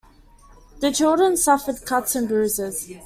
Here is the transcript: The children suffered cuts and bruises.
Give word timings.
The 0.79 0.91
children 0.91 1.37
suffered 1.37 1.85
cuts 1.85 2.15
and 2.15 2.27
bruises. 2.27 2.89